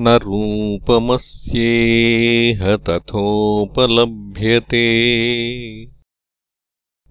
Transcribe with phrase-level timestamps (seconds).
[0.00, 4.86] न रूपमस्येह तथोपलभ्यते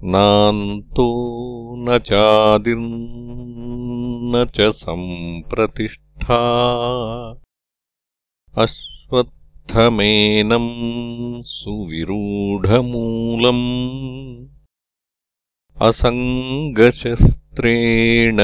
[0.04, 1.26] नान्तो
[1.80, 6.40] न चादिर्न च सम्प्रतिष्ठा
[8.58, 10.70] अश्वत्थमेनम्
[11.44, 13.66] सुविरूढमूलम्
[15.82, 18.38] असङ्गशस्त्रेण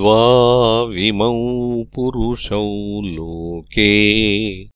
[0.00, 4.68] द्वाविमौ पुरुषौ लोके।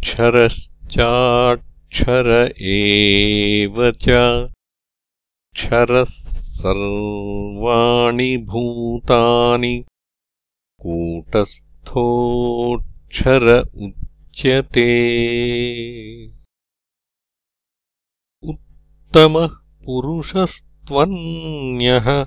[0.00, 4.10] क्षरश्चाक्षर एव च।
[5.52, 9.84] क्षरः सर्वाणि भूतानि।
[10.78, 15.12] कूटस्थोऽक्षर उच्यते।
[18.42, 19.50] उत्तमः
[19.84, 22.26] पुरुषस्त्वन्यः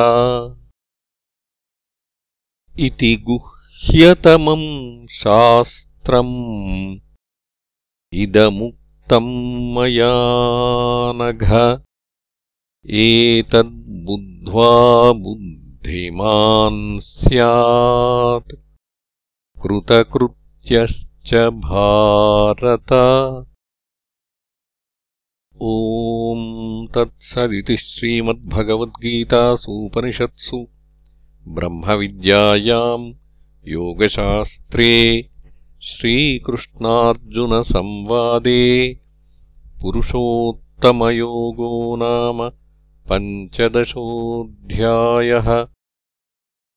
[2.80, 6.98] इति गुह्यतमम् शास्त्रम्।
[8.14, 10.14] इदमुक्तम् मया
[11.16, 11.80] नघ।
[12.90, 18.56] एतद्बुद्ध्वा बुद्धिमान् स्यात्।
[19.62, 22.94] कृतकृत्यश्च भारत
[25.64, 26.40] ॐ
[26.96, 30.58] तत्सदिति श्रीमद्भगवद्गीतासूपनिषत्सु
[31.58, 33.06] ब्रह्मविद्यायाम्
[33.74, 34.88] योगशास्त्रे
[35.90, 38.64] श्रीकृष्णार्जुनसंवादे
[39.82, 41.70] पुरुषोत्तमयोगो
[42.02, 42.40] नाम
[43.10, 45.50] पञ्चदशोऽध्यायः